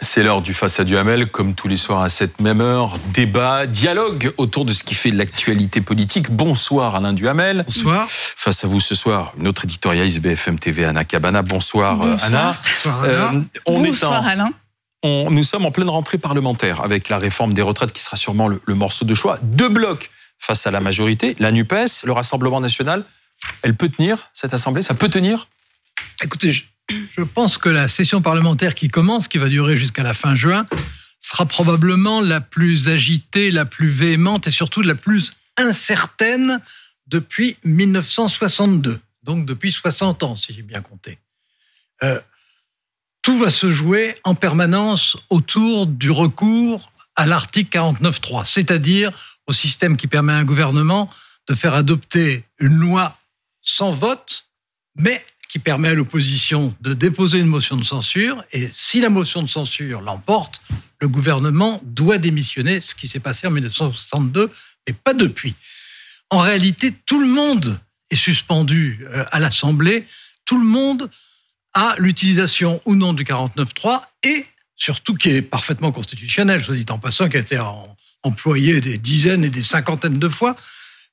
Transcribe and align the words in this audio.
C'est 0.00 0.22
l'heure 0.22 0.42
du 0.42 0.52
Face 0.54 0.78
à 0.80 0.84
Duhamel, 0.84 1.30
comme 1.30 1.54
tous 1.54 1.66
les 1.68 1.76
soirs 1.76 2.02
à 2.02 2.08
cette 2.08 2.40
même 2.40 2.60
heure. 2.60 2.98
Débat, 3.12 3.66
dialogue 3.66 4.32
autour 4.36 4.64
de 4.64 4.72
ce 4.72 4.84
qui 4.84 4.94
fait 4.94 5.10
l'actualité 5.10 5.80
politique. 5.80 6.30
Bonsoir 6.30 6.94
Alain 6.94 7.12
Duhamel. 7.12 7.64
Bonsoir. 7.66 8.06
Face 8.10 8.64
à 8.64 8.66
vous 8.68 8.80
ce 8.80 8.94
soir, 8.94 9.32
notre 9.38 9.64
éditorialiste 9.64 10.20
BFM 10.20 10.58
TV, 10.58 10.84
Anna 10.84 11.04
Cabana. 11.04 11.42
Bonsoir, 11.42 12.02
euh, 12.02 12.16
Anna. 12.22 12.56
Bonsoir, 12.62 13.02
Anna. 13.02 13.32
Euh, 13.34 13.40
on 13.66 13.82
est 13.84 13.88
Bonsoir 13.88 14.22
en- 14.22 14.26
Alain. 14.26 14.50
on- 15.02 15.30
nous 15.30 15.42
sommes 15.42 15.64
en 15.64 15.70
pleine 15.70 15.88
rentrée 15.88 16.18
parlementaire 16.18 16.82
avec 16.82 17.08
la 17.08 17.18
réforme 17.18 17.54
des 17.54 17.62
retraites 17.62 17.92
qui 17.92 18.02
sera 18.02 18.16
sûrement 18.16 18.48
le, 18.48 18.60
le 18.66 18.74
morceau 18.74 19.04
de 19.04 19.14
choix. 19.14 19.38
Deux 19.42 19.68
blocs 19.68 20.10
face 20.38 20.66
à 20.66 20.70
la 20.70 20.80
majorité, 20.80 21.34
la 21.38 21.50
NUPES, 21.50 22.04
le 22.04 22.12
Rassemblement 22.12 22.60
national. 22.60 23.04
Elle 23.62 23.74
peut 23.74 23.88
tenir, 23.88 24.30
cette 24.34 24.54
assemblée 24.54 24.82
Ça 24.82 24.94
peut 24.94 25.08
tenir? 25.08 25.48
Écoutez, 26.22 26.52
je, 26.52 26.64
je 27.10 27.22
pense 27.22 27.58
que 27.58 27.68
la 27.68 27.88
session 27.88 28.22
parlementaire 28.22 28.74
qui 28.74 28.88
commence, 28.88 29.28
qui 29.28 29.38
va 29.38 29.48
durer 29.48 29.76
jusqu'à 29.76 30.02
la 30.02 30.14
fin 30.14 30.34
juin, 30.34 30.66
sera 31.20 31.46
probablement 31.46 32.20
la 32.20 32.40
plus 32.40 32.88
agitée, 32.88 33.50
la 33.50 33.64
plus 33.64 33.88
véhémente 33.88 34.46
et 34.46 34.50
surtout 34.50 34.82
la 34.82 34.94
plus 34.94 35.32
incertaine 35.56 36.60
depuis 37.06 37.56
1962. 37.64 39.00
Donc 39.22 39.46
depuis 39.46 39.72
60 39.72 40.22
ans, 40.22 40.34
si 40.34 40.54
j'ai 40.54 40.62
bien 40.62 40.82
compté. 40.82 41.18
Euh, 42.02 42.20
tout 43.22 43.38
va 43.38 43.48
se 43.48 43.70
jouer 43.70 44.14
en 44.24 44.34
permanence 44.34 45.16
autour 45.30 45.86
du 45.86 46.10
recours 46.10 46.92
à 47.16 47.24
l'article 47.26 47.78
49.3, 47.78 48.44
c'est-à-dire 48.44 49.12
au 49.46 49.52
système 49.52 49.96
qui 49.96 50.08
permet 50.08 50.34
à 50.34 50.36
un 50.36 50.44
gouvernement 50.44 51.08
de 51.48 51.54
faire 51.54 51.74
adopter 51.74 52.44
une 52.58 52.74
loi 52.74 53.16
sans 53.64 53.90
vote, 53.90 54.46
mais 54.94 55.24
qui 55.48 55.58
permet 55.58 55.88
à 55.88 55.94
l'opposition 55.94 56.74
de 56.80 56.94
déposer 56.94 57.38
une 57.38 57.46
motion 57.46 57.76
de 57.76 57.84
censure. 57.84 58.44
Et 58.52 58.68
si 58.70 59.00
la 59.00 59.08
motion 59.08 59.42
de 59.42 59.48
censure 59.48 60.00
l'emporte, 60.00 60.60
le 61.00 61.08
gouvernement 61.08 61.80
doit 61.84 62.18
démissionner, 62.18 62.80
ce 62.80 62.94
qui 62.94 63.08
s'est 63.08 63.20
passé 63.20 63.46
en 63.46 63.50
1962, 63.50 64.50
mais 64.86 64.94
pas 64.94 65.14
depuis. 65.14 65.54
En 66.30 66.38
réalité, 66.38 66.92
tout 67.06 67.20
le 67.20 67.26
monde 67.26 67.78
est 68.10 68.16
suspendu 68.16 69.06
euh, 69.10 69.24
à 69.30 69.38
l'Assemblée, 69.38 70.06
tout 70.44 70.58
le 70.58 70.66
monde 70.66 71.10
a 71.74 71.94
l'utilisation 71.98 72.80
ou 72.84 72.94
non 72.94 73.12
du 73.12 73.24
49.3 73.24 74.02
et 74.22 74.46
surtout 74.76 75.14
qui 75.14 75.30
est 75.30 75.42
parfaitement 75.42 75.92
constitutionnel, 75.92 76.62
soit 76.62 76.76
dit 76.76 76.86
en 76.90 76.98
passant, 76.98 77.28
qui 77.28 77.36
a 77.36 77.40
été 77.40 77.58
employé 78.22 78.80
des 78.80 78.98
dizaines 78.98 79.44
et 79.44 79.50
des 79.50 79.62
cinquantaines 79.62 80.18
de 80.18 80.28
fois. 80.28 80.56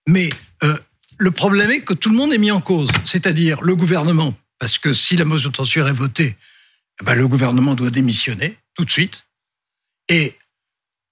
Mais 0.08 0.30
euh, 0.64 0.78
le 1.18 1.32
problème 1.32 1.72
est 1.72 1.82
que 1.82 1.94
tout 1.94 2.10
le 2.10 2.16
monde 2.16 2.34
est 2.34 2.38
mis 2.38 2.52
en 2.52 2.62
cause, 2.62 2.90
c'est-à-dire 3.06 3.62
le 3.62 3.76
gouvernement, 3.76 4.34
parce 4.60 4.78
que 4.78 4.94
si 4.94 5.16
la 5.16 5.26
motion 5.26 5.50
de 5.50 5.56
censure 5.56 5.88
est 5.88 5.94
votée, 5.94 6.36
eh 7.02 7.06
ben, 7.06 7.16
le 7.16 7.28
gouvernement 7.28 7.76
doit 7.76 7.90
démissionner 7.90 8.58
tout 8.76 8.86
de 8.86 8.92
suite, 8.92 9.26
et 10.10 10.36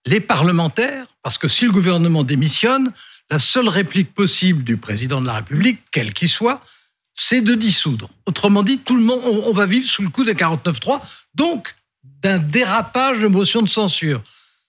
les 0.06 0.20
parlementaires, 0.20 1.08
parce 1.24 1.38
que 1.38 1.48
si 1.48 1.66
le 1.66 1.72
gouvernement 1.72 2.24
démissionne, 2.24 2.92
la 3.30 3.40
seule 3.40 3.68
réplique 3.68 4.14
possible 4.14 4.64
du 4.64 4.78
président 4.78 5.22
de 5.22 5.28
la 5.28 5.36
République, 5.36 5.80
quel 5.92 6.14
qu'il 6.14 6.30
soit, 6.30 6.62
c'est 7.14 7.42
de 7.42 7.54
dissoudre. 7.54 8.10
Autrement 8.26 8.64
dit, 8.64 8.80
tout 8.80 8.96
le 8.96 9.04
monde, 9.04 9.22
on, 9.24 9.52
va 9.54 9.66
vivre 9.66 9.88
sous 9.88 10.02
le 10.02 10.10
coup 10.10 10.24
des 10.24 10.34
49.3, 10.34 11.02
donc 11.36 11.76
d'un 12.04 12.40
dérapage 12.40 13.20
de 13.20 13.28
motion 13.28 13.62
de 13.62 13.70
censure. 13.70 14.24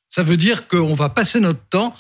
Ça 0.09 0.23
veut 0.23 0.37
dire 0.37 0.67
qu'on 0.67 0.95
va 0.95 1.09
passer 1.09 1.41
notre 1.41 1.65
temps 1.69 1.95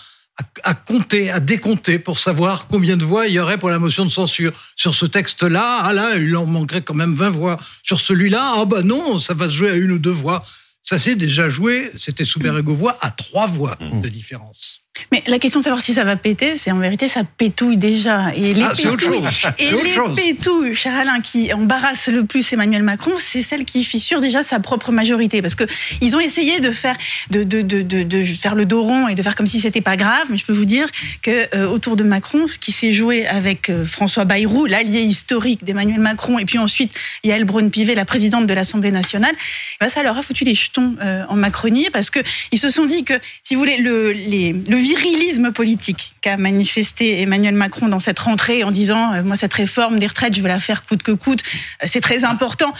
à, 0.63 0.75
compter, 0.75 1.31
à 1.31 1.41
décompter 1.41 1.99
pour 1.99 2.19
savoir 2.19 2.67
combien 2.69 2.97
de 2.97 3.05
voix 3.05 3.27
il 3.27 3.35
y 3.35 3.39
aurait 3.39 3.59
pour 3.59 3.71
la 3.71 3.79
motion 3.79 4.05
de 4.05 4.11
censure. 4.11 4.53
Sur 4.77 4.95
ce 4.95 5.07
texte-là, 5.07 5.81
ah 5.83 5.93
là, 5.93 6.17
il 6.17 6.37
en 6.37 6.47
manquerait 6.47 6.83
quand 6.83 6.95
même 6.95 7.15
20 7.15 7.31
voix. 7.31 7.59
Sur 7.83 8.01
celui-là, 8.01 8.55
ah 8.57 8.65
bah 8.65 8.83
non, 8.83 9.19
ça 9.19 9.35
va 9.35 9.47
se 9.47 9.55
jouer 9.55 9.71
à 9.71 9.75
une 9.75 9.93
ou 9.93 9.99
deux 9.99 10.11
voix. 10.11 10.45
Ça 10.83 10.99
s'est 10.99 11.15
déjà 11.15 11.49
joué, 11.49 11.91
c'était 11.97 12.25
sous 12.25 12.41
Bérégovoy, 12.41 12.97
à 13.01 13.11
trois 13.11 13.47
voix 13.47 13.77
de 13.81 14.09
différence. 14.09 14.81
Mais 15.13 15.23
la 15.27 15.39
question 15.39 15.61
de 15.61 15.65
savoir 15.65 15.81
si 15.83 15.93
ça 15.95 16.05
va 16.05 16.17
péter, 16.17 16.57
c'est 16.57 16.71
en 16.73 16.79
vérité 16.79 17.09
ça 17.09 17.23
pétouille 17.25 17.77
déjà. 17.77 18.35
Et 18.35 18.55
les 18.55 18.63
Ah, 18.63 18.73
c'est 18.75 18.89
autre 18.89 19.09
pétouilles- 19.09 19.31
chose. 19.31 19.53
Et 19.59 19.71
les 19.71 19.91
chose. 19.91 20.17
pétouilles, 20.17 20.75
cher 20.75 20.95
Alain, 20.97 21.21
qui 21.21 21.53
embarrassent 21.53 22.09
le 22.09 22.25
plus 22.25 22.53
Emmanuel 22.53 22.83
Macron, 22.83 23.13
c'est 23.19 23.43
celle 23.43 23.65
qui 23.65 23.85
fissure 23.85 24.21
déjà 24.21 24.43
sa 24.43 24.61
propre 24.61 24.93
majorité. 24.93 25.43
Parce 25.43 25.55
que 25.55 25.65
ils 26.01 26.15
ont 26.17 26.21
essayé 26.21 26.61
de 26.61 26.71
faire, 26.71 26.97
de, 27.31 27.43
de, 27.45 27.63
de, 27.63 27.83
de, 27.83 28.25
faire 28.25 28.55
le 28.55 28.65
dos 28.65 28.83
rond 28.83 29.09
et 29.09 29.15
de 29.15 29.23
faire 29.23 29.35
comme 29.35 29.47
si 29.47 29.61
c'était 29.61 29.81
pas 29.81 29.97
grave. 29.97 30.27
Mais 30.31 30.39
je 30.39 30.45
peux 30.45 30.53
vous 30.53 30.65
dire 30.65 30.89
que 31.23 31.49
euh, 31.57 31.67
autour 31.69 31.97
de 31.97 32.05
Macron, 32.05 32.47
ce 32.47 32.59
qui 32.59 32.73
s'est 32.73 32.93
joué 32.93 33.27
avec 33.27 33.71
euh, 33.71 33.85
François 33.85 34.25
Bayrou, 34.25 34.67
l'allié 34.67 35.01
historique 35.01 35.65
d'Emmanuel 35.65 36.01
Macron, 36.01 36.39
et 36.39 36.45
puis 36.45 36.59
ensuite 36.59 36.93
Yael 37.25 37.45
Braun-Pivet, 37.45 37.95
la 37.95 38.05
présidente 38.05 38.47
de 38.47 38.55
l'Assemblée 38.55 38.91
nationale, 38.91 39.33
eh 39.35 39.77
ben, 39.85 39.89
ça 39.89 40.03
leur 40.03 40.17
a 40.19 40.23
foutu 40.23 40.45
les 40.45 40.55
jetons 40.55 40.95
euh, 41.03 41.25
en 41.29 41.37
Macronie 41.37 41.89
parce 41.93 42.11
que 42.11 42.21
ils 42.53 42.59
se 42.59 42.69
sont 42.69 42.85
dit 42.87 43.05
que, 43.05 43.15
si 43.45 43.55
vous 43.55 43.61
voulez, 43.61 43.79
le, 43.79 44.13
les, 44.13 44.53
le 44.69 44.77
virilisme 44.95 45.53
politique 45.53 46.15
qu'a 46.21 46.37
manifesté 46.37 47.21
Emmanuel 47.21 47.55
Macron 47.55 47.89
dans 47.89 48.01
cette 48.01 48.19
rentrée 48.19 48.65
en 48.65 48.71
disant 48.71 49.13
euh, 49.15 49.23
moi 49.23 49.37
cette 49.37 49.55
réforme 49.55 49.99
des 49.99 50.07
retraites 50.07 50.35
je 50.37 50.43
veux 50.43 50.49
la 50.49 50.59
faire 50.61 50.83
coûte 50.83 51.03
que 51.03 51.13
coûte, 51.13 51.41
euh, 51.83 51.87
c'est 51.89 52.01
très 52.01 52.25
important. 52.25 52.73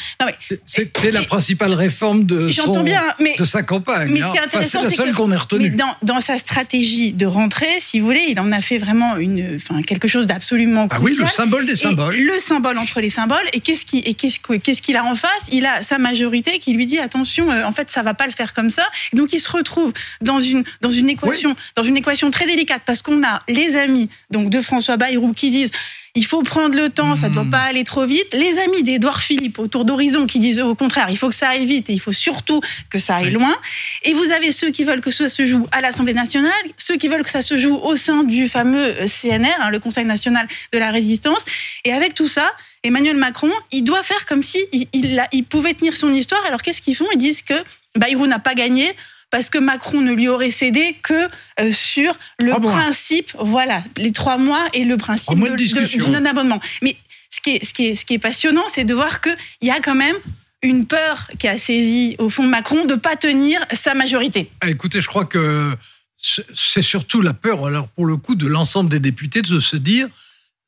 C'est 0.67 0.91
la 1.13 1.23
principale 1.23 1.73
réforme 1.73 2.25
de, 2.25 2.49
son- 2.51 2.83
bien, 2.83 3.03
mais- 3.21 3.37
de 3.39 3.45
sa 3.45 3.63
campagne. 3.63 4.11
mais 4.13 4.21
ce 4.21 4.31
qui 4.31 4.37
est 4.37 4.41
hein. 4.41 4.45
Enfin, 4.47 4.59
intéressant, 4.59 4.81
c'est 4.83 4.97
la 4.97 5.05
seule 5.05 5.13
qu'on 5.13 5.27
ait 5.29 5.31
Mais 5.31 5.37
retenue. 5.37 5.71
dans, 5.71 5.95
dans 6.03 6.21
sa 6.21 6.39
stratégie 6.39 7.13
de 7.13 7.27
rentrée, 7.27 7.79
si 7.81 8.01
vous 8.01 8.07
voulez, 8.07 8.25
il 8.29 8.39
en 8.41 8.51
a 8.53 8.61
fait 8.61 8.79
vraiment 8.79 9.17
une, 9.17 9.57
enfin, 9.57 9.83
quelque 9.83 10.09
chose 10.09 10.27
d'absolument 10.27 10.89
Ah 10.91 10.99
oui, 11.01 11.15
le 11.19 11.27
symbole 11.27 11.67
des 11.67 11.77
symboles. 11.77 12.17
le 12.17 12.39
symbole 12.39 12.79
entre 12.79 13.01
les 13.01 13.11
symboles. 13.11 13.39
Et 13.53 13.61
qu'est-ce 13.61 13.85
qui, 13.85 13.99
et 14.01 14.15
qu'est-ce 14.15 14.41
que- 14.41 14.55
qu'est-ce 14.55 14.83
qu'il 14.83 14.97
a 14.97 15.05
en 15.05 15.15
face? 15.15 15.31
Il 15.53 15.67
a 15.67 15.83
sa 15.83 15.99
majorité 15.99 16.59
qui 16.59 16.73
lui 16.73 16.87
dit 16.87 16.99
attention, 16.99 17.51
euh, 17.51 17.65
en 17.65 17.73
fait, 17.73 17.91
ça 17.91 18.03
va 18.03 18.15
pas 18.15 18.27
le 18.27 18.33
faire 18.33 18.53
comme 18.55 18.71
ça. 18.71 18.85
Et 19.13 19.17
donc, 19.17 19.33
il 19.33 19.41
se 19.41 19.51
retrouve 19.51 19.93
dans 20.21 20.41
une 20.41 20.65
dans 20.81 20.89
une 20.91 21.09
équation, 21.11 21.55
dans 21.77 21.83
une 21.83 21.90
équation 21.97 22.31
très 22.31 22.47
délicate 22.47 22.83
parce 22.87 23.03
qu'on 23.03 23.23
a 23.25 23.43
les 23.49 23.77
amis 23.77 24.09
donc 24.31 24.51
de 24.51 24.61
François 24.63 24.97
Bayrou 24.97 25.33
qui 25.33 25.51
disent 25.51 25.71
il 26.17 26.27
faut 26.27 26.43
prendre 26.43 26.75
le 26.75 26.91
temps, 26.91 27.15
ça 27.15 27.29
ne 27.29 27.35
doit 27.35 27.45
Mhm. 27.45 27.51
pas 27.53 27.61
aller 27.63 27.85
trop 27.85 28.05
vite. 28.05 28.27
Les 28.35 28.59
amis 28.59 28.83
d'Édouard 28.83 29.23
Philippe 29.23 29.61
autour 29.61 29.85
d'Horizon 29.85 30.27
qui 30.27 30.41
disent 30.41 30.59
au 30.59 30.75
contraire, 30.75 31.07
il 31.09 31.17
faut 31.17 31.29
que 31.29 31.35
ça 31.37 31.51
aille 31.51 31.67
vite 31.67 31.89
et 31.89 31.93
il 31.93 32.01
faut 32.01 32.11
surtout 32.11 32.61
que 32.91 32.99
ça 32.99 33.17
aille 33.17 33.27
Oui. 33.27 33.31
loin. 33.35 33.57
Et 34.03 34.13
vous 34.13 34.33
avez 34.33 34.51
ceux 34.51 34.71
qui 34.73 34.83
veulent 34.83 35.01
que 35.03 35.13
ça 35.13 35.29
se 35.29 35.47
joue 35.47 35.69
à 35.71 35.81
l'Assemblée 35.81 36.13
nationale, 36.15 36.51
ceux 36.79 36.97
qui 36.97 37.07
veulent 37.07 37.23
que 37.23 37.31
ça 37.31 37.43
se 37.43 37.57
joue 37.57 37.77
au 37.77 37.95
sein 37.95 38.25
du 38.25 38.49
fameux 38.49 38.93
euh, 39.01 39.07
CNR, 39.07 39.55
hein, 39.61 39.71
le 39.71 39.79
Conseil 39.79 40.05
national 40.05 40.49
de 40.73 40.79
la 40.79 40.91
résistance. 40.91 41.45
Et 41.85 41.93
avec 41.93 42.15
tout 42.15 42.27
ça, 42.27 42.53
Emmanuel 42.83 43.17
Macron, 43.17 43.53
il 43.71 43.83
doit 43.85 44.03
faire 44.03 44.27
comme 44.27 44.43
si 44.43 44.59
il, 44.73 44.89
il 45.33 45.45
pouvait 45.45 45.75
tenir 45.75 45.97
son 45.97 46.13
histoire. 46.13 46.45
Alors 46.45 46.63
qu'est-ce 46.63 46.83
qu'ils 46.83 46.97
font? 46.97 47.07
Ils 47.13 47.19
disent 47.19 47.43
que 47.43 47.55
Bayrou 47.95 48.27
n'a 48.27 48.41
pas 48.41 48.55
gagné 48.55 48.91
parce 49.31 49.51
que 49.51 49.59
Macron 49.59 50.01
ne 50.01 50.13
lui 50.13 50.29
aurait 50.29 50.51
cédé 50.51 50.97
que 51.03 51.29
euh, 51.61 51.71
sur 51.73 52.15
le 52.39 52.53
principe, 52.73 53.31
voilà, 53.39 53.83
les 53.97 54.13
trois 54.13 54.39
mois 54.39 54.65
et 54.75 54.85
le 54.85 54.97
principe 54.97 55.31
de 55.51 55.57
de- 55.81 55.87
du 55.87 55.99
non-abonnement. 56.13 56.61
Mais 56.83 56.97
ce 57.31 57.41
qui 57.41 57.51
est, 57.57 57.65
ce 57.65 57.73
qui 57.73 57.87
est, 57.87 57.95
ce 57.95 58.05
qui 58.05 58.15
est 58.15 58.19
passionnant, 58.19 58.65
c'est 58.69 58.85
de 58.85 58.95
voir 58.95 59.21
qu'il 59.21 59.37
y 59.63 59.71
a 59.71 59.81
quand 59.81 59.95
même 59.95 60.17
une 60.63 60.85
peur 60.87 61.29
qui 61.39 61.49
a 61.49 61.57
saisi 61.57 62.17
au 62.19 62.29
fond 62.29 62.45
Macron 62.47 62.85
de 62.85 62.95
pas 62.95 63.17
tenir 63.17 63.65
sa 63.73 63.95
majorité. 63.95 64.51
Ah, 64.61 64.69
Écoutez, 64.69 65.01
je 65.01 65.07
crois 65.07 65.25
que 65.25 65.71
c'est 66.19 66.45
c'est 66.55 66.83
surtout 66.83 67.23
la 67.23 67.33
peur, 67.33 67.65
alors 67.67 67.89
pour 67.89 68.05
le 68.05 68.17
coup, 68.19 68.35
de 68.35 68.47
l'ensemble 68.47 68.91
des 68.91 69.01
députés 69.01 69.41
de 69.43 69.59
se 69.61 69.77
dire 69.77 70.07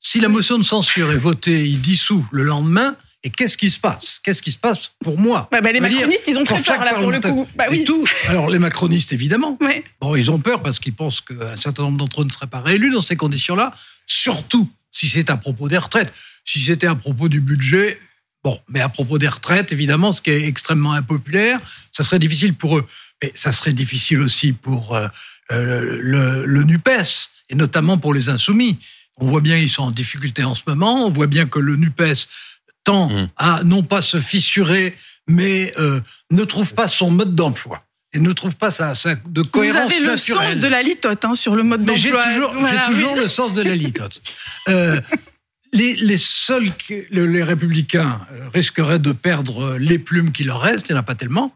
si 0.00 0.18
la 0.18 0.28
motion 0.28 0.56
de 0.58 0.62
censure 0.64 1.12
est 1.12 1.16
votée, 1.18 1.64
il 1.68 1.80
dissout 1.80 2.24
le 2.32 2.42
lendemain. 2.44 2.96
Et 3.24 3.30
qu'est-ce 3.30 3.56
qui 3.56 3.70
se 3.70 3.78
passe? 3.78 4.20
Qu'est-ce 4.22 4.42
qui 4.42 4.50
se 4.50 4.58
passe 4.58 4.92
pour 5.02 5.18
moi? 5.18 5.48
Bah, 5.52 5.60
bah, 5.60 5.70
les 5.70 5.78
veux 5.78 5.88
dire, 5.88 5.98
macronistes, 6.00 6.26
ils 6.26 6.38
ont 6.38 6.44
très 6.44 6.60
peur 6.60 6.84
là 6.84 6.94
pour 6.94 7.10
le 7.10 7.20
coup. 7.20 7.48
Bah 7.54 7.66
Et 7.70 7.84
tout. 7.84 8.04
Alors 8.28 8.50
les 8.50 8.58
macronistes, 8.58 9.12
évidemment. 9.12 9.56
Ouais. 9.60 9.84
Bon, 10.00 10.16
ils 10.16 10.30
ont 10.30 10.40
peur 10.40 10.60
parce 10.60 10.80
qu'ils 10.80 10.94
pensent 10.94 11.20
qu'un 11.20 11.56
certain 11.56 11.84
nombre 11.84 11.98
d'entre 11.98 12.22
eux 12.22 12.24
ne 12.24 12.30
seraient 12.30 12.48
pas 12.48 12.60
réélus 12.60 12.90
dans 12.90 13.00
ces 13.00 13.16
conditions-là, 13.16 13.72
surtout 14.06 14.68
si 14.90 15.08
c'est 15.08 15.30
à 15.30 15.36
propos 15.36 15.68
des 15.68 15.78
retraites. 15.78 16.12
Si 16.44 16.58
c'était 16.58 16.88
à 16.88 16.96
propos 16.96 17.28
du 17.28 17.40
budget, 17.40 18.00
bon, 18.42 18.60
mais 18.68 18.80
à 18.80 18.88
propos 18.88 19.18
des 19.18 19.28
retraites, 19.28 19.70
évidemment, 19.70 20.10
ce 20.10 20.20
qui 20.20 20.30
est 20.30 20.46
extrêmement 20.46 20.92
impopulaire, 20.92 21.60
ça 21.92 22.02
serait 22.02 22.18
difficile 22.18 22.54
pour 22.54 22.78
eux. 22.78 22.86
Mais 23.22 23.30
ça 23.36 23.52
serait 23.52 23.72
difficile 23.72 24.20
aussi 24.20 24.52
pour 24.52 24.96
euh, 24.96 25.06
euh, 25.52 25.98
le, 26.02 26.44
le 26.44 26.62
NUPES, 26.64 27.30
et 27.50 27.54
notamment 27.54 27.98
pour 27.98 28.12
les 28.14 28.28
insoumis. 28.28 28.78
On 29.18 29.26
voit 29.26 29.40
bien 29.40 29.58
qu'ils 29.58 29.68
sont 29.68 29.84
en 29.84 29.90
difficulté 29.92 30.42
en 30.42 30.54
ce 30.54 30.62
moment, 30.66 31.06
on 31.06 31.10
voit 31.10 31.28
bien 31.28 31.46
que 31.46 31.60
le 31.60 31.76
NUPES 31.76 32.26
tend 32.84 33.08
Mm. 33.08 33.28
à 33.36 33.60
non 33.64 33.82
pas 33.82 34.02
se 34.02 34.20
fissurer, 34.20 34.94
mais 35.28 35.72
euh, 35.78 36.00
ne 36.30 36.44
trouve 36.44 36.74
pas 36.74 36.88
son 36.88 37.10
mode 37.10 37.34
d'emploi 37.34 37.84
et 38.14 38.18
ne 38.18 38.32
trouve 38.32 38.56
pas 38.56 38.70
sa, 38.70 38.94
sa- 38.94 39.14
de 39.14 39.40
Vous 39.42 39.48
cohérence 39.48 39.90
avez 39.90 40.00
le 40.00 40.06
naturelle. 40.06 40.52
sens 40.52 40.58
de 40.58 40.68
la 40.68 40.82
litote 40.82 41.24
hein, 41.24 41.34
sur 41.34 41.54
le 41.56 41.62
mode 41.62 41.80
j'ai 41.96 42.10
d'emploi. 42.10 42.24
toujours, 42.34 42.52
j'ai 42.52 42.58
Voilà, 42.60 42.80
toujours 42.86 43.16
le 43.16 43.28
sens 43.28 43.52
de 43.54 43.62
la 43.62 43.74
litote. 43.74 44.20
Euh, 44.68 45.00
les, 45.72 45.94
les 45.94 46.16
seuls, 46.18 46.74
qui- 46.76 47.04
le- 47.10 47.26
les 47.26 47.42
républicains 47.42 48.26
euh, 48.32 48.48
risqueraient 48.52 48.98
de 48.98 49.12
perdre 49.12 49.76
les 49.78 49.98
plumes 49.98 50.32
qui 50.32 50.44
leur 50.44 50.60
restent, 50.60 50.88
il 50.90 50.92
n'y 50.92 50.98
en 50.98 51.00
a 51.00 51.04
pas 51.04 51.14
tellement. 51.14 51.54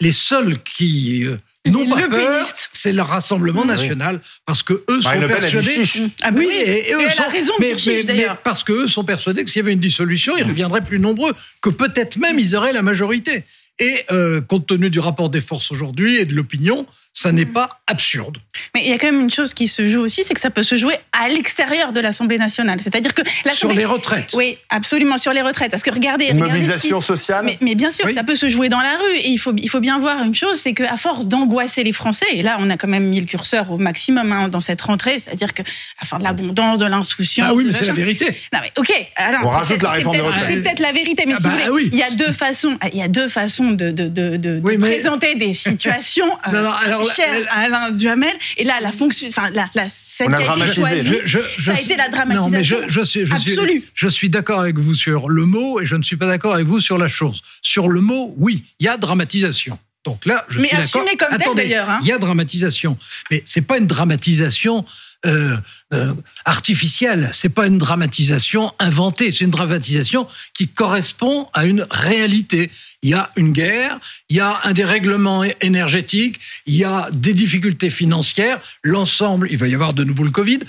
Les 0.00 0.12
seuls 0.12 0.62
qui 0.62 1.24
euh, 1.24 1.38
non 1.70 1.86
pas 1.88 2.00
le 2.00 2.08
peur, 2.08 2.46
c'est 2.72 2.92
le 2.92 3.02
Rassemblement 3.02 3.64
national, 3.64 4.20
parce 4.46 4.62
que 4.62 4.84
eux 4.90 5.00
sont 5.00 5.10
Le 5.12 5.24
a 5.24 5.40
dit 5.40 5.40
persuadés. 5.52 5.82
Ah 6.22 6.30
bah 6.30 6.38
oui, 6.40 6.46
oui. 6.48 6.54
et, 6.56 6.90
et 6.90 6.94
eux 6.94 6.98
elle 7.04 7.12
sont, 7.12 7.22
a 7.22 7.28
raison, 7.28 7.52
mais, 7.60 7.70
pour 7.70 7.78
chiche, 7.78 7.92
mais- 7.94 8.04
d'ailleurs. 8.04 8.34
mais 8.34 8.40
parce 8.44 8.64
que 8.64 8.72
eux 8.72 8.86
sont 8.86 9.04
persuadés 9.04 9.44
que 9.44 9.50
s'il 9.50 9.60
y 9.60 9.64
avait 9.64 9.72
une 9.72 9.80
dissolution, 9.80 10.36
ils 10.36 10.44
reviendraient 10.44 10.80
plus 10.80 10.98
nombreux, 11.00 11.34
que 11.62 11.70
peut-être 11.70 12.16
même 12.18 12.38
ils 12.38 12.54
auraient 12.56 12.72
la 12.72 12.82
majorité. 12.82 13.44
Et 13.80 14.04
euh, 14.10 14.40
compte 14.40 14.66
tenu 14.66 14.90
du 14.90 14.98
rapport 14.98 15.30
des 15.30 15.40
forces 15.40 15.70
aujourd'hui 15.70 16.16
et 16.16 16.24
de 16.24 16.34
l'opinion, 16.34 16.84
ça 17.14 17.30
n'est 17.32 17.46
pas 17.46 17.80
absurde. 17.86 18.38
Mais 18.74 18.82
il 18.84 18.90
y 18.90 18.92
a 18.92 18.98
quand 18.98 19.10
même 19.10 19.20
une 19.20 19.30
chose 19.30 19.54
qui 19.54 19.66
se 19.68 19.88
joue 19.88 20.00
aussi, 20.00 20.22
c'est 20.24 20.34
que 20.34 20.40
ça 20.40 20.50
peut 20.50 20.62
se 20.62 20.76
jouer 20.76 20.94
à 21.12 21.28
l'extérieur 21.28 21.92
de 21.92 22.00
l'Assemblée 22.00 22.38
nationale. 22.38 22.80
C'est-à-dire 22.80 23.14
que 23.14 23.22
Sur 23.52 23.72
les 23.72 23.84
retraites. 23.84 24.32
Oui, 24.34 24.58
absolument, 24.68 25.16
sur 25.18 25.32
les 25.32 25.42
retraites. 25.42 25.70
Parce 25.70 25.82
que 25.82 25.90
regardez... 25.92 26.26
Une 26.26 26.34
regardez 26.42 26.48
ce 26.50 26.54
mobilisation 26.54 26.98
qui- 27.00 27.06
sociale 27.06 27.44
Mais, 27.44 27.58
mais 27.60 27.74
bien 27.74 27.90
sûr, 27.90 28.04
Oui. 28.06 28.14
ça 28.14 28.22
peut 28.24 28.34
se 28.36 28.48
jouer 28.48 28.68
dans 28.68 28.80
la 28.80 28.96
rue. 28.96 29.16
Et 29.16 29.28
il 29.30 29.38
faut, 29.38 29.52
il 29.56 29.68
faut 29.68 29.80
bien 29.80 29.98
voir 29.98 30.22
une 30.24 30.34
chose, 30.34 30.58
c'est 30.58 30.74
qu'à 30.74 30.96
force 30.96 31.26
d'angoisser 31.26 31.82
les 31.84 31.92
Français, 31.92 32.26
et 32.32 32.42
là, 32.42 32.56
on 32.60 32.70
a 32.70 32.76
quand 32.76 32.88
même 32.88 33.04
mis 33.08 33.20
le 33.20 33.26
curseur 33.26 33.70
au 33.70 33.78
maximum 33.78 34.30
hein, 34.32 34.48
dans 34.48 34.60
cette 34.60 34.80
rentrée, 34.80 35.18
c'est-à-dire 35.18 35.54
que 35.54 35.62
la 36.00 36.06
fin 36.06 36.18
de 36.18 36.24
l'abondance, 36.24 36.78
de 36.78 36.86
l'insouciance... 36.86 37.48
Ah 37.50 37.54
oui, 37.54 37.64
mais 37.64 37.72
c'est 37.72 37.84
la 37.86 37.92
vérité. 37.94 38.26
Non 38.52 38.60
mais 38.62 38.72
ok. 38.76 38.92
Alors, 39.16 39.40
On 39.44 39.48
rajoute 39.48 39.82
la 39.82 39.90
réforme 39.90 40.16
c'est 40.16 40.22
des 40.22 40.28
peut-être- 40.28 40.36
retraites. 40.40 40.54
C'est 40.56 40.62
peut-être 40.62 40.80
la 40.80 40.92
vérité, 40.92 41.24
mais 41.26 41.34
Ah 41.34 41.40
si 41.40 41.42
bah 41.44 41.50
vous 41.50 41.58
voulez, 41.72 41.84
oui. 41.84 41.90
il 41.92 41.98
y 41.98 42.02
a 42.02 42.10
deux 42.10 42.32
façons. 42.32 42.76
Il 42.92 42.98
y 42.98 43.02
a 43.02 43.08
deux 43.08 43.28
façons 43.28 43.67
de, 43.76 43.90
de, 43.90 44.08
de, 44.08 44.36
de, 44.36 44.60
Oui, 44.62 44.76
de 44.76 44.80
mais- 44.80 44.88
présenter 44.90 45.34
des 45.34 45.54
situations 45.68 46.30
euh, 46.46 46.50
Non, 46.52 46.62
non, 46.62 46.70
alors, 46.70 47.14
chères 47.14 47.40
la- 47.44 47.52
à 47.52 47.58
Alain 47.64 47.90
Duhamel. 47.90 48.34
Et 48.56 48.64
là, 48.64 48.74
la 48.80 48.92
fonction, 48.92 49.28
enfin 49.28 49.50
la, 49.50 49.68
la 49.74 49.82
On 49.84 49.84
a 49.84 49.88
qui 49.88 50.22
a 50.22 50.36
été 50.36 50.44
dramatisé. 50.44 50.74
choisie, 50.80 51.16
Je- 51.24 51.38
je- 51.58 51.62
ça 51.62 51.72
a 51.72 51.80
été 51.80 51.96
la 51.96 52.08
Non, 52.08 52.24
mais 52.26 52.34
dramatisation 52.34 52.78
je, 52.88 52.92
je 52.92 53.00
suis, 53.02 53.26
je 53.26 53.34
suis- 53.36 53.52
absolue. 53.52 53.84
je 53.94 54.08
suis 54.08 54.30
d'accord 54.30 54.60
avec 54.60 54.78
vous 54.78 54.94
sur 54.94 55.28
le 55.28 55.44
mot 55.46 55.80
et 55.80 55.86
je 55.86 55.96
ne 55.96 56.02
suis 56.02 56.16
pas 56.16 56.26
d'accord 56.26 56.54
avec 56.54 56.66
vous 56.66 56.80
sur 56.80 56.98
la 56.98 57.08
chose. 57.08 57.42
Sur 57.62 57.88
le 57.88 58.00
mot, 58.00 58.34
oui, 58.38 58.64
il 58.80 58.84
y 58.86 58.88
a 58.88 58.96
dramatisation. 58.96 59.78
Donc 60.04 60.24
là, 60.24 60.46
je 60.48 60.58
Mais 60.60 60.68
suis 60.68 60.76
d'accord. 60.76 61.02
assumée 61.02 61.16
comme 61.18 61.28
telle, 61.30 61.40
Attendez, 61.42 61.62
d'ailleurs, 61.64 61.90
hein. 61.90 61.98
Il 62.02 62.08
y 62.08 62.12
a 62.12 62.18
dramatisation, 62.18 62.96
mais 63.30 63.42
c'est 63.44 63.60
pas 63.66 63.76
une 63.78 63.86
dramatisation 63.86 64.84
euh, 65.26 65.56
euh, 65.92 66.14
artificielle. 66.44 67.30
C'est 67.32 67.48
pas 67.48 67.66
une 67.66 67.78
dramatisation 67.78 68.72
inventée. 68.78 69.32
C'est 69.32 69.44
une 69.44 69.50
dramatisation 69.50 70.28
qui 70.54 70.68
correspond 70.68 71.48
à 71.54 71.64
une 71.64 71.86
réalité. 71.90 72.70
Il 73.02 73.10
y 73.10 73.14
a 73.14 73.30
une 73.36 73.52
guerre, 73.52 73.98
il 74.28 74.36
y 74.36 74.40
a 74.40 74.60
un 74.62 74.72
dérèglement 74.72 75.42
énergétique, 75.60 76.38
il 76.66 76.76
y 76.76 76.84
a 76.84 77.08
des 77.12 77.34
difficultés 77.34 77.90
financières. 77.90 78.60
L'ensemble, 78.84 79.48
il 79.50 79.56
va 79.58 79.66
y 79.66 79.74
avoir 79.74 79.92
de 79.92 80.04
nouveau 80.04 80.22
le 80.22 80.30
Covid, 80.30 80.60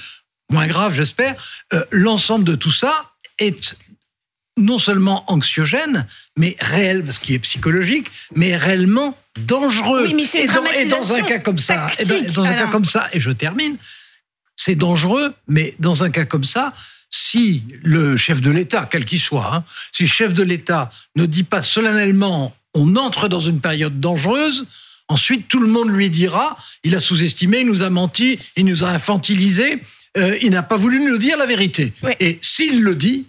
moins 0.51 0.67
grave, 0.67 0.95
j'espère. 0.95 1.35
Euh, 1.73 1.83
L'ensemble 1.91 2.43
de 2.43 2.55
tout 2.55 2.71
ça 2.71 3.13
est 3.37 3.75
non 4.57 4.77
seulement 4.77 5.23
anxiogène, 5.31 6.05
mais 6.37 6.55
réel, 6.59 7.03
parce 7.03 7.19
qu'il 7.19 7.35
est 7.35 7.39
psychologique, 7.39 8.11
mais 8.35 8.57
réellement 8.57 9.17
dangereux. 9.37 10.03
Oui, 10.05 10.13
mais 10.13 10.25
c'est 10.25 10.39
et, 10.39 10.45
une 10.45 10.51
dans, 10.51 10.65
et 10.65 10.85
dans 10.85 11.13
un 11.13 11.21
cas 11.21 11.39
comme 11.39 11.57
ça, 11.57 11.87
et 11.97 12.05
dans, 12.05 12.43
un 12.43 12.53
cas 12.53 12.67
comme 12.67 12.85
ça, 12.85 13.07
et 13.13 13.19
je 13.19 13.31
termine, 13.31 13.77
c'est 14.61 14.75
dangereux, 14.75 15.33
mais 15.47 15.73
dans 15.79 16.03
un 16.03 16.09
cas 16.09 16.25
comme 16.25 16.43
ça, 16.43 16.73
si 17.09 17.63
le 17.81 18.17
chef 18.17 18.41
de 18.41 18.51
l'État, 18.51 18.85
quel 18.91 19.05
qu'il 19.05 19.19
soit, 19.19 19.55
hein, 19.55 19.63
si 19.93 20.03
le 20.03 20.09
chef 20.09 20.33
de 20.33 20.43
l'État 20.43 20.89
ne 21.15 21.25
dit 21.25 21.43
pas 21.43 21.61
solennellement 21.61 22.53
on 22.73 22.97
entre 22.97 23.29
dans 23.29 23.39
une 23.39 23.61
période 23.61 24.01
dangereuse, 24.01 24.67
ensuite 25.07 25.47
tout 25.47 25.61
le 25.61 25.69
monde 25.69 25.89
lui 25.89 26.09
dira 26.09 26.57
il 26.83 26.93
a 26.93 26.99
sous-estimé, 26.99 27.61
il 27.61 27.67
nous 27.67 27.83
a 27.83 27.89
menti, 27.89 28.37
il 28.57 28.65
nous 28.65 28.83
a 28.83 28.89
infantilisé, 28.89 29.81
euh, 30.17 30.37
il 30.41 30.49
n'a 30.49 30.61
pas 30.61 30.75
voulu 30.75 30.99
nous 30.99 31.17
dire 31.17 31.37
la 31.37 31.45
vérité. 31.45 31.93
Et 32.19 32.37
s'il 32.41 32.81
le 32.81 32.95
dit, 32.95 33.27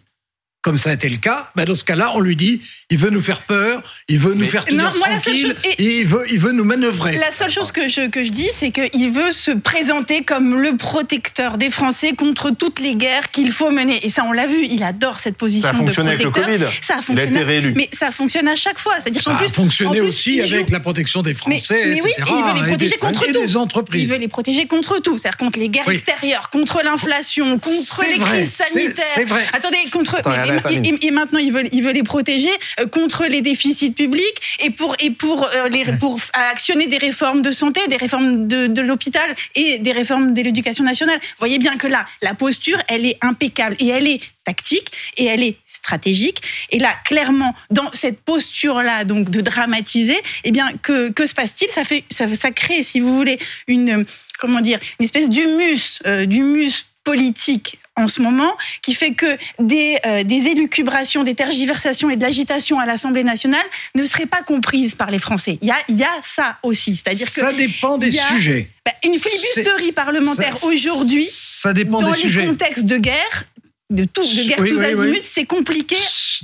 comme 0.62 0.76
ça 0.76 0.90
a 0.90 0.92
été 0.92 1.08
le 1.08 1.16
cas, 1.16 1.48
ben 1.56 1.64
dans 1.64 1.74
ce 1.74 1.84
cas-là, 1.84 2.12
on 2.14 2.20
lui 2.20 2.36
dit 2.36 2.60
il 2.90 2.98
veut 2.98 3.08
nous 3.10 3.22
faire 3.22 3.42
peur, 3.42 3.82
il 4.08 4.18
veut 4.18 4.34
nous 4.34 4.40
Mais- 4.42 4.48
faire 4.48 4.64
tenir 4.66 4.84
Non, 4.92 4.98
moi, 4.98 5.08
la 5.08 5.18
seule 5.18 5.34
tranquille, 5.34 5.56
chose- 5.62 5.72
et- 5.78 5.82
et 5.82 6.00
il 6.00 6.06
veut, 6.06 6.24
il 6.30 6.38
veut 6.38 6.52
nous 6.52 6.64
manœuvrer. 6.64 7.16
La 7.16 7.30
seule 7.32 7.50
chose 7.50 7.72
que 7.72 7.88
je, 7.88 8.08
que 8.08 8.22
je 8.24 8.30
dis, 8.30 8.48
c'est 8.54 8.70
qu'il 8.70 9.10
veut 9.10 9.32
se 9.32 9.52
présenter 9.52 10.22
comme 10.22 10.60
le 10.60 10.76
protecteur 10.76 11.56
des 11.56 11.70
Français 11.70 12.12
contre 12.12 12.50
toutes 12.50 12.78
les 12.80 12.94
guerres 12.94 13.30
qu'il 13.30 13.52
faut 13.52 13.70
mener. 13.70 14.04
Et 14.04 14.10
ça, 14.10 14.24
on 14.26 14.32
l'a 14.32 14.46
vu, 14.46 14.66
il 14.68 14.82
adore 14.82 15.18
cette 15.20 15.36
position 15.36 15.62
Ça 15.62 15.70
a 15.70 15.72
de 15.72 15.78
fonctionné 15.78 16.10
avec 16.10 16.22
le 16.24 16.30
protecteur. 16.30 16.58
Covid. 16.70 16.78
Ça 16.86 16.94
a 16.94 16.96
Il 16.96 16.98
a 16.98 17.02
fonctionné. 17.02 17.36
été 17.36 17.42
réélu. 17.44 17.72
Mais 17.76 17.88
ça 17.92 18.10
fonctionne 18.10 18.48
à 18.48 18.56
chaque 18.56 18.78
fois. 18.78 18.94
C'est-à-dire 19.00 19.22
Ça 19.22 19.32
a 19.34 19.38
plus, 19.38 19.48
fonctionné 19.48 19.90
en 20.00 20.02
plus, 20.04 20.08
aussi 20.08 20.40
avec 20.40 20.66
joue- 20.66 20.72
la 20.72 20.80
protection 20.80 21.22
des 21.22 21.30
Mais, 21.30 21.34
Français, 21.58 21.86
mais 21.86 22.00
oui, 22.02 22.10
etc. 22.10 22.32
il 22.36 22.44
veut 22.44 22.52
les 22.54 22.60
et 22.60 22.68
protéger 22.68 22.90
des, 22.92 22.98
contre 22.98 23.22
et 23.28 23.32
tout. 23.32 23.40
des 23.40 23.56
entreprises. 23.56 24.02
Il 24.02 24.08
veut 24.08 24.16
les 24.18 24.28
protéger 24.28 24.66
contre 24.66 24.98
tout, 25.00 25.16
c'est-à-dire 25.16 25.38
contre 25.38 25.58
les 25.58 25.68
guerres 25.70 25.84
Oui. 25.86 25.94
extérieures, 25.94 26.50
contre 26.50 26.82
l'inflation, 26.84 27.58
contre 27.58 28.02
les 28.10 28.18
vrai, 28.18 28.30
crises 28.40 28.52
sanitaires. 28.52 29.04
c'est 29.14 29.24
vrai. 29.24 29.44
Attendez, 29.52 29.78
contre 29.92 30.16
Attends, 30.16 30.30
et, 30.58 30.60
termine. 30.60 30.98
et- 31.02 31.06
et 31.06 31.10
maintenant 31.10 31.38
il 31.38 31.52
veut, 31.52 31.64
il 31.72 31.82
veut 31.82 31.92
les 31.92 32.02
protéger 32.02 32.50
euh, 32.80 32.86
contre 32.86 33.24
les 33.26 33.42
déficits 33.42 33.90
publics 33.92 34.38
et 34.60 34.70
pour 34.70 34.94
et 35.00 35.10
pour 35.10 35.44
euh, 35.44 35.68
les 35.68 35.84
pour 35.98 36.18
actionner 36.32 36.86
des 36.86 36.98
réformes 36.98 37.42
de 37.42 37.50
santé, 37.50 37.80
des 37.88 37.96
réformes 37.96 38.48
de, 38.48 38.66
de 38.66 38.80
l'hôpital 38.82 39.34
et 39.54 39.78
des 39.78 39.92
réformes 39.92 40.34
de 40.34 40.42
l'éducation 40.42 40.84
nationale. 40.84 41.18
Vous 41.20 41.36
voyez 41.38 41.58
bien 41.58 41.76
que 41.76 41.86
là, 41.86 42.06
la 42.22 42.34
posture, 42.34 42.78
elle 42.88 43.04
est 43.06 43.18
impeccable 43.22 43.76
et 43.80 43.88
elle 43.88 44.06
est 44.08 44.20
tactique 44.44 44.88
et 45.16 45.26
elle 45.26 45.42
est 45.42 45.56
stratégique. 45.66 46.42
Et 46.70 46.78
là, 46.78 46.90
clairement, 47.04 47.54
dans 47.70 47.90
cette 47.92 48.20
posture-là, 48.20 49.04
donc 49.04 49.30
de 49.30 49.40
dramatiser, 49.40 50.16
eh 50.44 50.50
bien, 50.50 50.72
que, 50.82 51.10
que 51.10 51.26
se 51.26 51.34
passe-t-il? 51.34 51.70
Ça 51.70 51.84
fait, 51.84 52.04
ça, 52.10 52.26
ça 52.34 52.50
crée, 52.50 52.82
si 52.82 53.00
vous 53.00 53.14
voulez, 53.16 53.38
une, 53.66 53.90
euh, 53.90 54.04
comment 54.38 54.60
dire, 54.60 54.78
une 54.98 55.04
espèce 55.04 55.28
d'humus, 55.28 56.00
euh, 56.06 56.26
d'humus 56.26 56.86
politique 57.04 57.78
en 58.00 58.08
ce 58.08 58.20
moment, 58.22 58.56
qui 58.82 58.94
fait 58.94 59.12
que 59.12 59.26
des, 59.58 59.96
euh, 60.06 60.22
des 60.24 60.46
élucubrations, 60.48 61.22
des 61.22 61.34
tergiversations 61.34 62.10
et 62.10 62.16
de 62.16 62.22
l'agitation 62.22 62.78
à 62.80 62.86
l'Assemblée 62.86 63.24
nationale 63.24 63.64
ne 63.94 64.04
seraient 64.04 64.26
pas 64.26 64.42
comprises 64.42 64.94
par 64.94 65.10
les 65.10 65.18
Français. 65.18 65.58
Il 65.62 65.68
y 65.68 65.70
a, 65.70 65.76
il 65.88 65.96
y 65.96 66.02
a 66.04 66.10
ça 66.22 66.58
aussi, 66.62 66.96
c'est-à-dire 66.96 67.26
que 67.26 67.32
Ça 67.32 67.52
dépend 67.52 67.98
des 67.98 68.18
a- 68.18 68.26
sujets. 68.28 68.70
bah, 68.84 68.92
une 69.04 69.18
filibusterie 69.18 69.92
parlementaire 69.92 70.56
aujourd'hui, 70.64 71.26
Ça 71.30 71.72
dépend 71.72 72.00
dans 72.00 72.10
des 72.10 72.16
les 72.16 72.22
sujets. 72.22 72.46
contextes 72.46 72.84
de 72.86 72.96
guerre, 72.96 73.44
de, 73.90 74.04
tout, 74.04 74.22
de 74.22 74.48
guerre 74.48 74.58
Oui, 74.60 74.68
tous 74.70 74.78
oui, 74.78 74.86
oui. 74.94 75.00
azimuts, 75.08 75.22
c'est 75.22 75.46
compliqué 75.46 75.96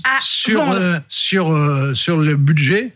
à 0.05 0.19
sur, 0.21 0.61
vendre. 0.65 0.79
euh, 0.81 0.99
sur, 1.09 1.53
euh, 1.53 1.95
sur 1.95 2.17
le 2.19 2.37
budget, 2.37 2.93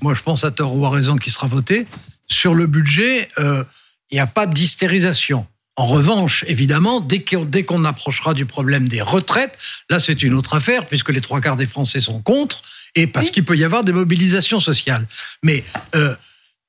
moi 0.00 0.14
je 0.14 0.22
pense 0.22 0.44
à 0.44 0.50
tort 0.50 0.76
ou 0.76 0.84
à 0.86 0.90
raison 0.90 1.16
qui 1.16 1.30
sera 1.30 1.46
voté. 1.46 1.86
Sur 2.28 2.54
le 2.54 2.66
budget, 2.66 3.28
euh, 3.38 3.62
il 4.10 4.14
n'y 4.16 4.20
a 4.20 4.26
pas 4.26 4.46
d'hystérisation. 4.46 5.46
En 5.76 5.86
revanche, 5.86 6.44
évidemment, 6.48 7.00
dès 7.00 7.22
qu'on 7.64 7.84
approchera 7.84 8.34
du 8.34 8.44
problème 8.44 8.88
des 8.88 9.00
retraites, 9.00 9.56
là 9.88 9.98
c'est 9.98 10.22
une 10.22 10.34
autre 10.34 10.54
affaire, 10.54 10.86
puisque 10.86 11.08
les 11.08 11.22
trois 11.22 11.40
quarts 11.40 11.56
des 11.56 11.66
Français 11.66 12.00
sont 12.00 12.20
contre, 12.20 12.60
et 12.94 13.06
parce 13.06 13.26
Oui. 13.26 13.32
qu'il 13.32 13.44
peut 13.44 13.56
y 13.56 13.64
avoir 13.64 13.82
des 13.82 13.92
mobilisations 13.92 14.60
sociales. 14.60 15.06
Mais 15.42 15.64
euh, 15.94 16.14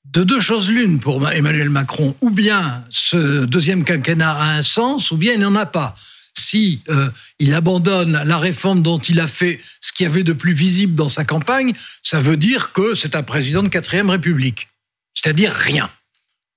de 0.06 0.24
deux 0.24 0.40
choses 0.40 0.70
l'une 0.70 1.00
pour 1.00 1.30
Emmanuel 1.30 1.70
Macron, 1.70 2.16
ou 2.22 2.30
bien 2.30 2.86
ce 2.90 3.44
deuxième 3.46 3.84
quinquennat 3.84 4.32
a 4.32 4.52
un 4.56 4.64
sens, 4.64 5.12
ou 5.12 5.18
bien 5.18 5.34
il 5.34 5.40
n'en 5.40 5.56
a 5.56 5.66
pas. 5.66 5.96
Si 6.36 6.82
euh, 6.90 7.10
il 7.40 7.54
abandonne 7.54 8.24
la 8.26 8.38
réforme 8.38 8.82
dont 8.82 9.00
il 9.00 9.20
a 9.20 9.28
fait 9.28 9.60
ce 9.82 9.92
qu'il 9.92 10.06
y 10.06 10.08
avait 10.08 10.24
de 10.24 10.34
plus 10.34 10.54
visible 10.54 10.96
dans 10.96 11.10
sa 11.10 11.26
campagne, 11.26 11.74
ça 12.04 12.22
veut 12.22 12.38
dire 12.38 12.72
que 12.72 12.96
c'est 12.96 13.16
un 13.18 13.24
président 13.24 13.64
de 13.64 13.68
quatrième 13.68 14.10
République, 14.10 14.70
c'est-à-dire 15.14 15.52
rien. 15.52 15.90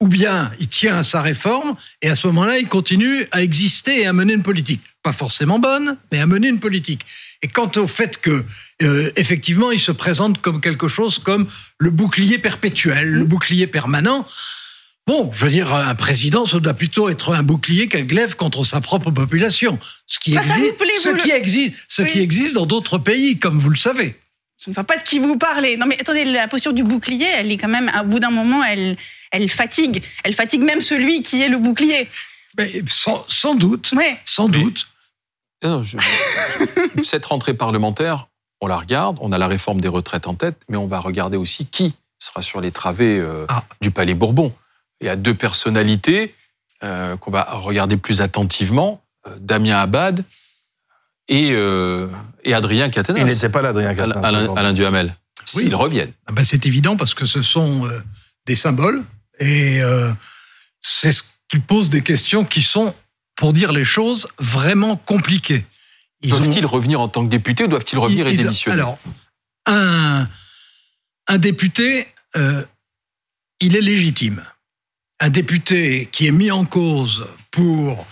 Ou 0.00 0.08
bien 0.08 0.52
il 0.60 0.68
tient 0.68 0.98
à 0.98 1.02
sa 1.02 1.22
réforme 1.22 1.74
et 2.02 2.10
à 2.10 2.16
ce 2.16 2.26
moment-là 2.26 2.58
il 2.58 2.68
continue 2.68 3.26
à 3.32 3.42
exister 3.42 4.02
et 4.02 4.06
à 4.06 4.12
mener 4.12 4.34
une 4.34 4.42
politique, 4.42 4.82
pas 5.02 5.14
forcément 5.14 5.58
bonne, 5.58 5.96
mais 6.12 6.18
à 6.20 6.26
mener 6.26 6.48
une 6.48 6.58
politique. 6.60 7.06
Et 7.42 7.48
quant 7.48 7.70
au 7.76 7.86
fait 7.86 8.20
que 8.20 8.44
euh, 8.82 9.10
effectivement 9.16 9.70
il 9.72 9.78
se 9.80 9.92
présente 9.92 10.42
comme 10.42 10.60
quelque 10.60 10.86
chose 10.86 11.18
comme 11.18 11.46
le 11.78 11.90
bouclier 11.90 12.38
perpétuel, 12.38 13.08
le 13.08 13.24
bouclier 13.24 13.66
permanent. 13.66 14.26
Bon, 15.06 15.30
je 15.32 15.44
veux 15.44 15.50
dire, 15.52 15.72
un 15.72 15.94
président, 15.94 16.46
ça 16.46 16.58
doit 16.58 16.74
plutôt 16.74 17.08
être 17.08 17.32
un 17.32 17.44
bouclier 17.44 17.86
qu'un 17.86 18.02
glaive 18.02 18.34
contre 18.34 18.64
sa 18.64 18.80
propre 18.80 19.12
population. 19.12 19.78
Ce 20.08 20.18
qui 20.18 20.34
existe, 20.36 20.76
plaît, 20.78 20.88
ce 21.00 21.10
qui 21.22 21.28
le- 21.28 21.34
existe, 21.36 21.74
ce 21.88 22.02
Oui. 22.02 22.10
qui 22.10 22.18
existe 22.18 22.54
dans 22.56 22.66
d'autres 22.66 22.98
pays, 22.98 23.38
comme 23.38 23.60
vous 23.60 23.70
le 23.70 23.76
savez. 23.76 24.16
Je 24.58 24.70
ne 24.70 24.74
vois 24.74 24.84
pas 24.84 24.96
de 24.96 25.02
qui 25.02 25.18
vous 25.18 25.36
parlez. 25.36 25.76
Non 25.76 25.86
mais 25.86 26.00
attendez, 26.00 26.24
la 26.24 26.48
posture 26.48 26.72
du 26.72 26.82
bouclier, 26.82 27.26
elle 27.26 27.52
est 27.52 27.56
quand 27.58 27.68
même, 27.68 27.90
au 28.00 28.04
bout 28.04 28.20
d'un 28.20 28.30
moment, 28.30 28.64
elle, 28.64 28.96
elle 29.30 29.48
fatigue. 29.50 30.02
Elle 30.24 30.34
fatigue 30.34 30.62
même 30.62 30.80
celui 30.80 31.22
qui 31.22 31.42
est 31.42 31.48
le 31.48 31.58
bouclier. 31.58 32.08
Mais 32.56 32.82
sans, 32.88 33.24
sans 33.28 33.54
doute, 33.54 33.92
Ouais. 33.92 34.16
sans 34.24 34.48
Mais- 34.48 34.58
doute. 34.58 34.88
Non, 35.62 35.82
je- 35.82 35.98
je- 35.98 37.02
Cette 37.02 37.26
rentrée 37.26 37.54
parlementaire, 37.54 38.28
on 38.60 38.66
la 38.66 38.76
regarde, 38.78 39.18
on 39.20 39.32
a 39.32 39.38
la 39.38 39.46
réforme 39.46 39.80
des 39.80 39.88
retraites 39.88 40.26
en 40.26 40.34
tête, 40.34 40.56
mais 40.68 40.76
on 40.78 40.86
va 40.86 41.00
regarder 41.00 41.36
aussi 41.36 41.66
qui 41.66 41.94
sera 42.18 42.40
sur 42.40 42.60
les 42.62 42.70
travées 42.70 43.18
euh, 43.20 43.44
Ah. 43.48 43.62
du 43.82 43.90
Palais 43.90 44.14
Bourbon. 44.14 44.54
Il 45.02 45.06
y 45.06 45.10
a 45.10 45.16
deux 45.16 45.34
personnalités 45.34 46.34
euh, 46.82 47.16
qu'on 47.18 47.30
va 47.30 47.42
regarder 47.52 47.96
plus 47.98 48.20
attentivement, 48.22 49.02
euh, 49.26 49.30
Damien 49.40 49.76
Abad 49.80 50.24
et, 51.28 51.50
euh, 51.52 52.08
et 52.44 52.54
Adrien 52.54 52.88
Quatennens. 52.90 53.30
Il 53.30 53.34
n'était 53.34 53.48
pas 53.48 53.62
là, 53.62 53.70
Adrien 53.70 53.88
Alain, 53.88 53.96
Quatennens, 53.96 54.24
Alain- 54.24 54.38
aujourd'hui. 54.42 54.60
Alain 54.60 54.72
Duhamel. 54.72 55.16
Oui. 55.54 55.64
S'ils 55.64 55.74
reviennent. 55.74 56.12
Ah 56.26 56.32
ben, 56.32 56.44
c'est 56.44 56.66
évident 56.66 56.96
parce 56.96 57.14
que 57.14 57.24
ce 57.26 57.42
sont 57.42 57.86
euh, 57.86 58.00
des 58.46 58.54
symboles 58.54 59.04
et 59.38 59.80
euh, 59.82 60.12
c'est 60.80 61.12
ce 61.12 61.22
qui 61.48 61.58
pose 61.58 61.88
des 61.88 62.02
questions 62.02 62.44
qui 62.44 62.62
sont, 62.62 62.94
pour 63.36 63.52
dire 63.52 63.72
les 63.72 63.84
choses, 63.84 64.26
vraiment 64.38 64.96
compliquées. 64.96 65.64
Ont- 66.24 66.28
Doivent-ils 66.28 66.66
revenir 66.66 67.00
en 67.00 67.08
tant 67.08 67.24
que 67.24 67.30
députés 67.30 67.64
ou 67.64 67.68
doivent-ils 67.68 67.98
revenir 67.98 68.26
et 68.26 68.32
ils- 68.32 68.38
démissionner? 68.38 68.74
Alors, 68.80 68.98
un, 69.66 70.28
un 71.28 71.38
député, 71.38 72.06
euh, 72.36 72.64
il 73.60 73.76
est 73.76 73.80
légitime. 73.80 74.42
Un 75.20 75.30
député 75.30 76.08
qui 76.12 76.26
est 76.26 76.30
mis 76.32 76.50
en 76.50 76.64
cause 76.64 77.26
pour 77.50 78.06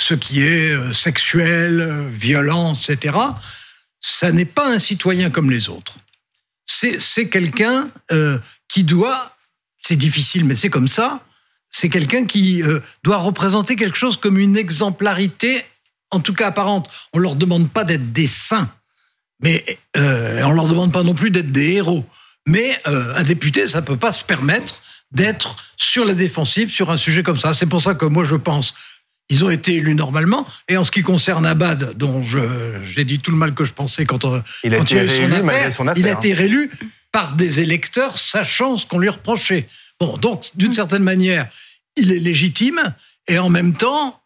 ce 0.00 0.14
qui 0.14 0.42
est 0.42 0.70
euh, 0.70 0.92
sexuel, 0.92 1.80
euh, 1.80 2.08
violence, 2.10 2.88
etc., 2.88 3.16
ça 4.00 4.32
n'est 4.32 4.46
pas 4.46 4.66
un 4.66 4.78
citoyen 4.78 5.28
comme 5.30 5.50
les 5.50 5.68
autres. 5.68 5.96
C'est 6.64 7.28
quelqu'un 7.28 7.90
euh, 8.12 8.38
qui 8.68 8.84
doit, 8.84 9.36
c'est 9.82 9.96
difficile, 9.96 10.44
mais 10.46 10.54
c'est 10.54 10.70
comme 10.70 10.88
ça, 10.88 11.22
c'est 11.70 11.90
quelqu'un 11.90 12.24
qui 12.24 12.62
doit 13.04 13.18
représenter 13.18 13.76
quelque 13.76 13.98
chose 13.98 14.16
comme 14.16 14.38
une 14.38 14.56
exemplarité, 14.56 15.62
en 16.10 16.20
tout 16.20 16.32
cas 16.32 16.46
apparente. 16.46 16.88
On 17.12 17.18
ne 17.18 17.24
leur 17.24 17.36
demande 17.36 17.70
pas 17.70 17.84
d'être 17.84 18.12
des 18.12 18.26
saints, 18.26 18.72
mais 19.42 19.78
on 19.94 20.00
ne 20.00 20.54
leur 20.54 20.68
demande 20.68 20.92
pas 20.92 21.02
non 21.02 21.14
plus 21.14 21.30
d'être 21.30 21.52
des 21.52 21.72
héros. 21.72 22.04
Mais 22.46 22.78
un 22.86 23.22
député, 23.22 23.66
ça 23.66 23.82
ne 23.82 23.86
peut 23.86 23.98
pas 23.98 24.12
se 24.12 24.24
permettre 24.24 24.80
d'être 25.12 25.56
sur 25.76 26.04
la 26.04 26.14
défensive 26.14 26.70
sur 26.70 26.90
un 26.90 26.96
sujet 26.96 27.22
comme 27.22 27.38
ça. 27.38 27.52
C'est 27.52 27.66
pour 27.66 27.82
ça 27.82 27.94
que 27.94 28.06
moi 28.06 28.24
je 28.24 28.36
pense 28.36 28.74
ils 29.30 29.44
ont 29.44 29.50
été 29.50 29.76
élus 29.76 29.94
normalement. 29.94 30.46
Et 30.68 30.76
en 30.76 30.84
ce 30.84 30.90
qui 30.90 31.02
concerne 31.02 31.46
Abad, 31.46 31.96
dont 31.96 32.22
j'ai 32.22 33.04
dit 33.04 33.20
tout 33.20 33.30
le 33.30 33.36
mal 33.36 33.54
que 33.54 33.64
je 33.64 33.72
pensais 33.72 34.04
quand, 34.04 34.24
euh, 34.24 34.42
il 34.64 34.74
a, 34.74 34.78
été 34.78 34.96
eu 34.96 35.08
son 35.08 35.32
affaire, 35.32 35.96
il 35.96 36.08
a 36.08 36.12
été 36.12 36.34
réélu 36.34 36.70
par 37.12 37.32
des 37.34 37.60
électeurs 37.60 38.18
sachant 38.18 38.76
ce 38.76 38.86
qu'on 38.86 38.98
lui 38.98 39.08
reprochait. 39.08 39.68
Bon, 39.98 40.16
donc 40.18 40.50
d'une 40.54 40.72
certaine 40.72 41.02
manière, 41.02 41.48
il 41.96 42.12
est 42.12 42.18
légitime 42.18 42.80
et 43.28 43.38
en 43.38 43.48
même 43.48 43.74
temps, 43.74 44.20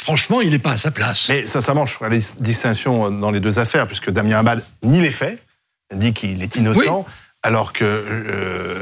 franchement, 0.00 0.40
il 0.40 0.50
n'est 0.50 0.58
pas 0.58 0.72
à 0.72 0.78
sa 0.78 0.90
place. 0.90 1.28
Mais 1.28 1.46
sincèrement, 1.46 1.86
je 1.86 1.94
ferai 1.94 2.10
la 2.10 2.16
distinction 2.40 3.10
dans 3.10 3.30
les 3.30 3.40
deux 3.40 3.58
affaires, 3.58 3.86
puisque 3.86 4.10
Damien 4.10 4.38
Abad 4.38 4.64
nie 4.82 5.00
les 5.00 5.12
faits, 5.12 5.42
dit 5.94 6.12
qu'il 6.12 6.42
est 6.42 6.56
innocent 6.56 7.06
alors 7.48 7.72
que 7.72 7.82
euh, 7.82 8.74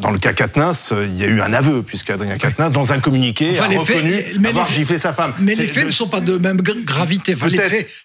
dans 0.00 0.10
le 0.10 0.18
cas 0.18 0.32
Katnins, 0.32 0.72
il 1.04 1.14
y 1.18 1.24
a 1.24 1.26
eu 1.26 1.42
un 1.42 1.52
aveu, 1.52 1.82
puisque 1.82 2.08
Adrien 2.08 2.38
Katnins, 2.38 2.70
dans 2.70 2.90
un 2.94 3.00
communiqué, 3.00 3.58
a 3.58 3.66
reconnu 3.66 4.24
avoir 4.46 4.66
giflé 4.66 4.96
sa 4.96 5.12
femme. 5.12 5.34
Mais 5.38 5.54
les 5.54 5.66
faits 5.66 5.84
ne 5.84 5.90
sont 5.90 6.08
pas 6.08 6.22
de 6.22 6.38
même 6.38 6.56
gravité. 6.56 7.34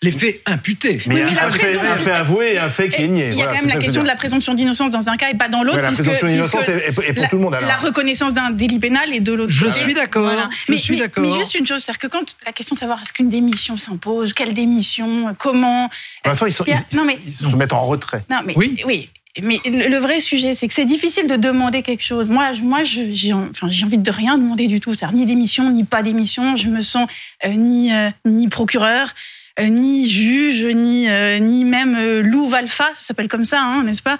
les, 0.02 0.12
faits, 0.12 0.42
imputés. 0.46 1.00
Mais, 1.08 1.22
un, 1.22 1.50
fait, 1.50 2.12
avoué 2.12 2.56
et 2.56 2.60
un 2.60 2.68
fait 2.68 2.90
qui 2.90 3.04
est 3.04 3.08
nié. 3.08 3.30
Il 3.32 3.38
y 3.38 3.44
a 3.44 3.46
quand 3.46 3.54
même 3.54 3.68
la 3.68 3.78
question 3.78 4.04
de 4.04 4.08
la 4.08 4.18
présomption 4.18 4.54
d'innocence 4.54 4.90
dans 4.90 5.08
un 5.08 5.16
cas 5.16 5.30
et 5.30 5.38
pas 5.38 5.48
dans 5.48 5.64
l'autre. 5.64 5.80
la 5.80 5.92
présomption 5.92 6.28
d'innocence 6.28 6.68
est 6.68 7.14
pour 7.14 7.30
tout 7.30 7.38
le 7.38 7.42
monde. 7.42 7.58
La 7.62 7.78
reconnaissance 7.78 8.34
d'un 8.34 8.52
délit 8.52 8.80
pénal 8.80 9.14
et 9.14 9.22
de 9.22 9.32
l'autre. 9.32 9.54
Je 9.54 9.70
suis 9.70 9.94
d'accord. 9.94 10.30
Je 10.68 10.74
suis 10.74 10.98
d'accord. 10.98 11.24
Mais 11.24 11.34
juste 11.34 11.56
une 11.56 11.66
chose, 11.66 11.82
c'est-à-dire 11.82 12.00
que 12.00 12.08
quand 12.08 12.36
la 12.46 12.52
question 12.52 12.74
de 12.74 12.80
savoir 12.80 13.02
est-ce 13.02 13.14
qu'une 13.14 13.30
démission 13.30 13.78
s'impose, 13.78 14.34
quelle 14.34 14.54
démission, 14.54 15.34
comment. 15.40 15.90
Pour 16.24 16.30
l'instant, 16.30 16.46
ils, 16.46 16.52
se 16.52 17.56
mettent 17.56 17.72
en 17.72 17.84
retrait. 17.84 18.26
Non, 18.30 18.42
mais 18.46 18.54
oui. 18.58 18.82
oui 18.86 19.10
mais 19.42 19.60
le 19.66 19.98
vrai 19.98 20.20
sujet, 20.20 20.54
c'est 20.54 20.68
que 20.68 20.74
c'est 20.74 20.86
difficile 20.86 21.28
de 21.28 21.36
demander 21.36 21.82
quelque 21.82 22.04
chose. 22.04 22.30
Moi, 22.30 22.52
moi, 22.62 22.84
j'ai 22.84 23.34
enfin, 23.34 23.68
envie 23.84 23.98
de 23.98 24.12
rien 24.12 24.38
demander 24.38 24.68
du 24.68 24.80
tout. 24.80 24.94
Ni 25.12 25.26
d'émission, 25.26 25.72
ni 25.72 25.84
pas 25.84 26.04
d'émission. 26.04 26.56
Je 26.56 26.68
me 26.68 26.82
sens 26.82 27.10
euh, 27.44 27.50
ni 27.50 27.92
euh, 27.92 28.10
ni 28.26 28.48
procureur, 28.48 29.16
ni 29.62 30.10
juge, 30.10 30.66
ni, 30.66 31.08
euh, 31.08 31.38
ni 31.40 31.64
même 31.64 31.96
euh, 31.96 32.22
louve 32.24 32.54
alpha, 32.56 32.90
ça 32.96 33.02
s'appelle 33.02 33.28
comme 33.28 33.46
ça, 33.46 33.62
hein, 33.62 33.84
n'est-ce 33.84 34.02
pas? 34.02 34.18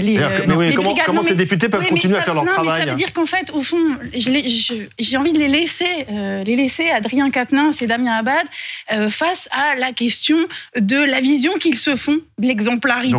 Les, 0.00 0.18
comment, 1.04 1.20
ces 1.20 1.34
députés 1.34 1.68
peuvent 1.68 1.86
continuer 1.86 2.16
à 2.16 2.22
faire 2.22 2.32
leur 2.32 2.46
travail 2.46 2.80
Ça 2.80 2.90
veut 2.90 2.96
dire 2.96 3.12
qu'en 3.12 3.26
fait, 3.26 3.50
au 3.52 3.60
fond, 3.60 3.76
j'ai 4.14 5.16
envie 5.18 5.32
de 5.34 5.38
les 5.38 5.48
laisser, 5.48 6.06
les 6.08 6.56
laisser 6.56 6.88
Adrien 6.88 7.30
Quatennens 7.30 7.82
et 7.82 7.86
Damien 7.86 8.14
Abad 8.14 8.46
face 9.10 9.46
à 9.52 9.76
la 9.76 9.92
question 9.92 10.38
de 10.80 10.96
la 10.96 11.20
vision 11.20 11.52
qu'ils 11.60 11.78
se 11.78 11.96
font 11.96 12.18
de 12.38 12.46
l'exemplarité 12.46 13.14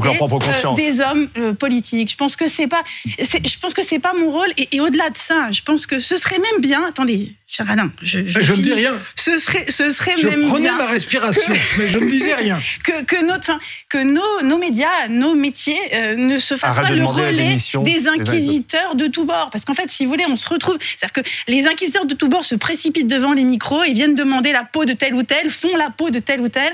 des 0.76 1.02
hommes 1.02 1.28
politiques. 1.60 2.10
Je 2.10 2.18
pense 2.18 2.36
que 2.36 2.48
c'est 2.48 2.66
pas, 2.66 2.82
je 3.06 3.60
pense 3.60 3.76
que 3.76 3.84
c'est 3.84 4.00
pas 4.00 4.14
mon 4.20 4.32
rôle. 4.32 4.50
Et, 4.58 4.78
et 4.78 4.82
au-delà 4.82 5.12
de 5.12 5.18
ça, 5.18 5.52
je 5.52 5.62
pense 5.62 5.86
que 5.86 6.00
ce 6.00 6.18
serait 6.18 6.40
même 6.40 6.62
bien. 6.62 6.84
Attendez, 6.90 7.32
Alain, 7.64 7.92
je, 8.02 8.20
je, 8.28 8.54
ne 8.54 8.62
dis 8.62 8.74
rien. 8.74 8.94
Ce 9.16 9.38
serait, 9.38 9.66
ce 9.72 9.90
serait 9.90 10.16
je 10.18 10.28
même 10.28 10.50
prenais 10.50 10.72
ma 10.72 10.86
respiration, 10.86 11.54
mais 11.78 11.88
je 11.88 11.98
ne 12.00 12.10
disais 12.10 12.34
rien. 12.34 12.60
Que, 12.84 13.04
que, 13.04 13.24
notre, 13.24 13.52
que 13.90 13.98
nos, 13.98 14.42
nos 14.44 14.58
médias, 14.58 15.08
nos 15.10 15.36
métiers 15.36 15.80
euh, 15.94 16.16
ne 16.16 16.38
se 16.38 16.58
fassent 16.58 16.76
pas 16.76 16.92
le 16.92 17.06
relais 17.06 17.56
des 17.84 18.08
inquisiteurs 18.08 18.96
de 18.96 19.08
tous 19.08 19.26
bords. 19.26 19.50
Parce 19.52 19.64
qu'en 19.64 19.74
fait, 19.74 19.90
si 19.90 20.04
vous 20.04 20.12
voulez, 20.12 20.26
on 20.28 20.36
se 20.36 20.50
retrouve. 20.50 20.78
C'est-à-dire 20.82 21.24
que 21.24 21.30
les 21.48 21.68
inquisiteurs 21.68 22.06
de 22.06 22.14
tous 22.14 22.28
bords 22.28 22.46
se 22.46 22.56
précipitent 22.56 23.08
devant 23.08 23.34
les 23.34 23.44
micros 23.44 23.84
et 23.84 23.94
viennent 23.94 24.16
demander 24.16 24.52
la 24.52 24.64
peau 24.64 24.86
de 24.86 24.94
tel 24.94 25.16
ou 25.16 25.24
tel, 25.24 25.50
font 25.50 25.76
la 25.78 25.90
peau 25.90 26.10
de 26.10 26.20
tel 26.20 26.42
ou 26.42 26.50
tel. 26.50 26.74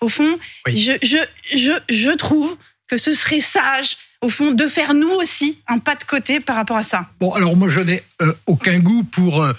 Au 0.00 0.08
fond, 0.08 0.38
je, 0.66 0.92
je, 1.02 1.18
je, 1.54 1.72
je 1.90 2.10
trouve 2.10 2.56
que 2.88 2.96
ce 2.96 3.12
serait 3.12 3.40
sage 3.40 3.96
au 4.22 4.28
fond, 4.28 4.52
de 4.52 4.68
faire 4.68 4.94
nous 4.94 5.10
aussi 5.10 5.58
un 5.66 5.78
pas 5.78 5.96
de 5.96 6.04
côté 6.04 6.38
par 6.38 6.54
rapport 6.54 6.76
à 6.76 6.84
ça 6.84 7.08
Bon, 7.20 7.32
alors 7.32 7.56
moi, 7.56 7.68
je 7.68 7.80
n'ai 7.80 8.04
euh, 8.22 8.32
aucun 8.46 8.78
goût 8.78 9.02
pour 9.02 9.42
euh, 9.42 9.52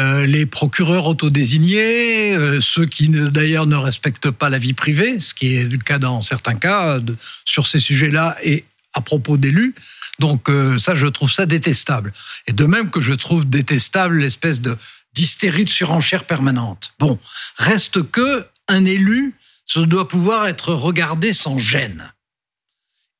euh, 0.00 0.26
les 0.26 0.44
procureurs 0.44 1.06
autodésignés, 1.06 2.36
ceux 2.60 2.86
qui 2.86 3.08
d'ailleurs 3.08 3.66
ne 3.66 3.76
respectent 3.76 4.30
pas 4.30 4.48
la 4.48 4.58
vie 4.58 4.72
privée, 4.72 5.20
ce 5.20 5.34
qui 5.34 5.54
est 5.54 5.70
le 5.70 5.78
cas 5.78 5.98
dans 5.98 6.20
certains 6.20 6.56
cas 6.56 7.00
sur 7.44 7.66
ces 7.68 7.78
sujets-là 7.78 8.36
et 8.42 8.64
à 8.92 9.00
propos 9.00 9.36
d'élus. 9.36 9.74
Donc 10.18 10.50
ça, 10.78 10.96
je 10.96 11.06
trouve 11.06 11.30
ça 11.30 11.46
détestable. 11.46 12.12
Et 12.48 12.52
de 12.52 12.64
même 12.64 12.90
que 12.90 13.00
je 13.00 13.12
trouve 13.12 13.48
détestable 13.48 14.18
l'espèce 14.18 14.60
de 14.60 14.76
d'hystérie 15.14 15.64
de 15.64 15.70
surenchère 15.70 16.24
permanente. 16.24 16.92
Bon, 16.98 17.18
reste 17.56 18.08
que 18.10 18.46
un 18.68 18.84
élu, 18.84 19.34
ça 19.66 19.82
doit 19.82 20.08
pouvoir 20.08 20.46
être 20.46 20.74
regardé 20.74 21.32
sans 21.32 21.58
gêne 21.58 22.12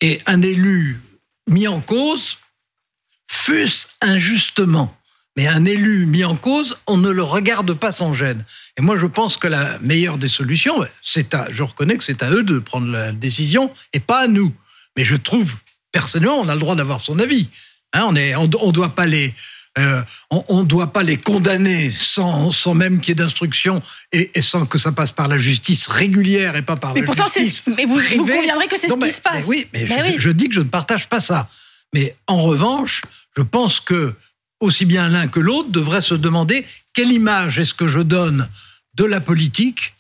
et 0.01 0.21
un 0.27 0.43
élu 0.43 1.01
mis 1.49 1.69
en 1.69 1.81
cause, 1.81 2.39
fût-ce 3.31 3.89
injustement, 4.01 4.95
mais 5.37 5.47
un 5.47 5.65
élu 5.65 6.07
mis 6.07 6.25
en 6.25 6.37
cause, 6.37 6.77
on 6.87 6.97
ne 6.97 7.11
le 7.11 7.23
regarde 7.23 7.73
pas 7.75 7.93
sans 7.93 8.13
gêne. 8.13 8.45
Et 8.77 8.83
moi, 8.83 8.97
je 8.97 9.07
pense 9.07 9.37
que 9.37 9.49
la 9.49 9.79
meilleure 9.79 10.19
des 10.19 10.29
solutions, 10.29 10.85
c'est 11.03 11.35
à, 11.35 11.47
je 11.51 11.63
reconnais 11.63 11.97
que 11.97 12.05
c'est 12.05 12.23
à 12.23 12.31
eux 12.31 12.43
de 12.43 12.59
prendre 12.59 12.89
la 12.89 13.13
décision 13.13 13.73
et 13.93 14.01
pas 14.01 14.21
à 14.21 14.29
nous. 14.29 14.53
Mais 14.97 15.05
je 15.05 15.17
trouve, 15.17 15.55
personnellement, 15.93 16.41
on 16.41 16.49
a 16.49 16.55
le 16.55 16.61
droit 16.61 16.75
d'avoir 16.75 17.01
son 17.01 17.19
avis. 17.19 17.49
Hein, 17.93 18.05
on 18.09 18.13
ne 18.13 18.57
on 18.61 18.73
doit 18.73 18.95
pas 18.95 19.07
les, 19.07 19.33
euh, 19.79 20.03
on 20.31 20.61
ne 20.61 20.67
doit 20.67 20.93
pas 20.93 21.03
les 21.03 21.17
condamner 21.17 21.91
sans, 21.91 22.51
sans 22.51 22.75
même 22.75 23.01
qu'il 23.01 23.11
y 23.11 23.13
ait 23.13 23.15
d'instruction 23.23 23.83
et, 24.13 24.31
sans 24.41 24.67
que 24.67 24.79
ça 24.79 24.93
passe 24.93 25.13
par 25.13 25.29
la 25.29 25.39
justice 25.39 25.87
régulière 25.87 26.57
et 26.57 26.63
pas 26.63 26.77
par 26.77 26.95
mais 26.95 27.01
la 27.01 27.07
pourtant 27.07 27.27
justice. 27.35 27.63
Mais 27.77 27.85
vous, 27.85 27.99
vous 27.99 28.27
conviendrez 28.27 28.67
que 28.67 28.79
c'est 28.79 28.89
ce 28.89 28.95
qui 28.95 29.11
se 29.13 29.21
passe. 29.21 29.45
oui, 29.47 29.67
mais, 29.73 29.87
je, 30.19 30.31
dis 30.31 30.49
que 30.49 30.55
je 30.55 30.61
ne 30.61 30.69
partage 30.69 31.09
pas 31.09 31.21
ça. 31.21 31.49
Mais 31.95 32.17
en 32.27 32.43
revanche, 32.43 33.03
je 33.37 33.43
pense 33.43 33.81
que 33.81 34.15
aussi 34.61 34.85
bien 34.85 35.09
l'un 35.09 35.29
que 35.29 35.41
l'autre 35.41 35.71
devrait 35.71 36.03
se 36.03 36.15
demander 36.15 36.67
quelle 36.93 37.13
image 37.13 37.59
est-ce 37.59 37.75
que 37.75 37.87
je 37.87 38.01
donne 38.01 38.49
de 38.95 39.05
la 39.05 39.21
politique 39.21 39.95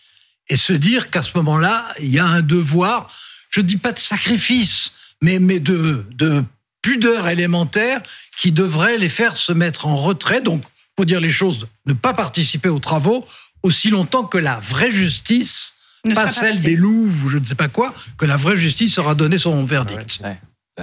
et 0.48 0.56
se 0.56 0.72
dire 0.72 1.10
qu'à 1.10 1.22
ce 1.22 1.36
moment-là, 1.36 1.86
il 2.00 2.08
y 2.08 2.18
a 2.18 2.26
un 2.26 2.42
devoir, 2.42 3.10
je 3.50 3.60
ne 3.60 3.66
dis 3.66 3.76
pas 3.76 3.92
de 3.92 3.98
sacrifice, 3.98 4.92
mais, 5.22 5.38
mais 5.38 5.60
de, 5.60 6.04
de 6.10 6.42
pudeur 6.88 7.28
élémentaire 7.28 8.00
qui 8.38 8.50
devrait 8.50 8.96
les 8.96 9.10
faire 9.10 9.36
se 9.36 9.52
mettre 9.52 9.86
en 9.86 9.96
retrait. 9.96 10.40
Donc, 10.40 10.62
pour 10.96 11.04
dire 11.04 11.20
les 11.20 11.30
choses, 11.30 11.66
ne 11.84 11.92
pas 11.92 12.14
participer 12.14 12.70
aux 12.70 12.78
travaux 12.78 13.26
aussi 13.62 13.90
longtemps 13.90 14.24
que 14.24 14.38
la 14.38 14.58
vraie 14.58 14.90
justice, 14.90 15.74
pas 16.14 16.28
celle 16.28 16.60
des 16.60 16.76
louves 16.76 17.26
ou 17.26 17.28
je 17.28 17.36
ne 17.36 17.44
sais 17.44 17.56
pas 17.56 17.68
quoi, 17.68 17.92
que 18.16 18.24
la 18.24 18.38
vraie 18.38 18.56
justice 18.56 18.96
aura 18.96 19.14
donné 19.14 19.36
son 19.36 19.64
verdict. 19.64 20.20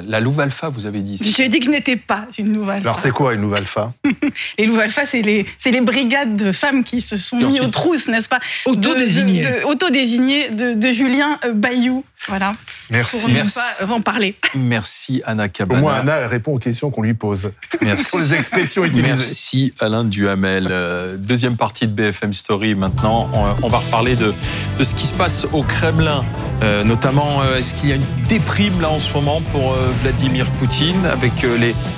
La 0.04 0.20
Louve 0.20 0.40
Alpha, 0.42 0.70
vous 0.70 0.86
avez 0.86 1.02
dit. 1.02 1.18
J'ai 1.22 1.48
dit 1.48 1.60
que 1.60 1.66
je 1.66 1.70
n'étais 1.70 1.96
pas 1.96 2.28
une 2.38 2.54
Louve 2.54 2.70
Alpha. 2.70 2.90
Alors 2.90 3.00
c'est 3.00 3.12
quoi 3.12 3.34
une 3.34 3.42
Louve 3.42 3.56
Alpha? 3.56 3.94
Les 4.60 4.66
Louve 4.66 4.80
Alpha, 4.80 5.06
c'est 5.06 5.22
les, 5.22 5.46
les 5.66 5.82
brigades 5.82 6.36
de 6.36 6.52
femmes 6.52 6.84
qui 6.84 7.02
se 7.02 7.18
sont 7.18 7.38
mis 7.38 7.62
aux 7.62 7.68
trousses, 7.68 8.08
n'est-ce 8.08 8.28
pas? 8.30 8.40
Autodésignées. 8.66 9.46
Autodésignées 9.64 10.50
de, 10.50 10.74
de, 10.74 10.92
Julien 10.92 11.40
Bayou. 11.54 12.04
Voilà. 12.28 12.56
Merci. 12.90 13.20
Pour 13.20 13.30
Merci. 13.30 13.60
ne 13.82 13.88
pas 13.88 13.94
en 13.94 14.02
parler. 14.02 14.36
Merci 14.56 15.22
Anna 15.26 15.50
Cabana. 15.50 15.80
Au 15.80 15.84
moins 15.84 15.96
Anna, 15.96 16.16
elle 16.18 16.28
répond 16.28 16.54
aux 16.54 16.60
questions 16.60 16.92
qu'on 16.92 17.02
lui 17.02 17.14
pose. 17.14 17.52
Merci. 17.82 18.06
Sur 18.06 18.20
les 18.20 18.36
expressions 18.36 18.84
utilisées. 18.84 19.08
Merci 19.08 19.74
Alain 19.80 20.04
Duhamel. 20.04 20.68
Euh, 20.70 21.18
deuxième 21.18 21.58
partie 21.58 21.88
de 21.88 21.94
BFM 21.94 22.34
Story 22.34 22.76
maintenant. 22.76 23.30
On, 23.62 23.70
va 23.70 23.78
reparler 23.78 24.16
de, 24.16 24.34
de, 24.78 24.84
ce 24.84 24.96
qui 24.96 25.08
se 25.08 25.14
passe 25.14 25.48
au 25.54 25.64
Kremlin. 25.64 26.24
Euh, 26.62 26.84
notamment, 26.84 27.42
euh, 27.42 27.58
est-ce 27.58 27.74
qu'il 27.74 27.90
y 27.90 27.92
a 27.92 27.96
une 27.96 28.06
déprime 28.28 28.82
là 28.82 28.90
en 28.90 29.00
ce 29.00 29.12
moment 29.14 29.42
pour 29.52 29.76
Vladimir 30.02 30.46
Poutine 30.52 31.06
avec 31.12 31.44
euh, 31.44 31.58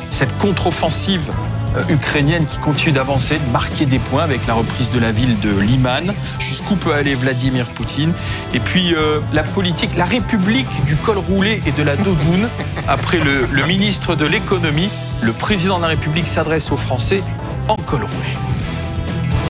cette 0.10 0.38
contre-offensive 0.38 1.32
euh, 1.76 1.94
ukrainienne 1.94 2.46
qui 2.46 2.58
continue 2.58 2.94
d'avancer, 2.94 3.36
de 3.36 3.52
marquer 3.52 3.86
des 3.86 4.00
points 4.00 4.24
avec 4.24 4.48
la 4.48 4.56
reprise 4.56 4.90
de 4.90 5.00
la 5.00 5.12
ville 5.12 5.40
de 5.40 5.50
Liman? 5.50 6.14
Jusqu'où 6.40 6.76
peut 6.76 6.94
aller 6.94 7.14
Vladimir 7.14 7.66
Poutine? 7.68 8.14
Et 8.54 8.60
puis 8.60 8.96
euh, 8.96 9.20
la 9.32 9.44
politique, 9.44 9.92
la 9.96 10.06
république 10.06 10.86
du 10.86 10.96
col 10.96 11.18
roulé 11.18 11.62
et 11.66 11.72
de 11.72 11.84
la 11.84 11.96
doudoune. 11.96 12.48
Après 12.88 13.20
le, 13.20 13.48
le 13.52 13.66
ministre 13.66 14.16
de 14.16 14.26
l'économie, 14.26 14.90
le 15.22 15.34
président 15.34 15.78
de 15.78 15.84
la 15.84 15.90
République 15.90 16.28
s'adresse 16.28 16.72
aux 16.72 16.78
Français 16.78 17.22
en 17.68 17.76
col 17.76 18.04
roulé. 18.04 18.47